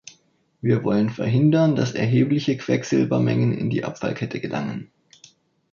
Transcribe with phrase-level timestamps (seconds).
[0.61, 4.89] Wir wollen verhindern, dass erhebliche Quecksilbermengen in die Abfallkette gelangen.